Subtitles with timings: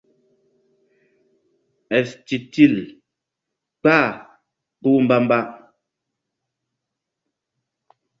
[1.99, 2.75] Éstitil
[3.81, 4.11] kpah
[4.79, 5.39] kpuh mbamba.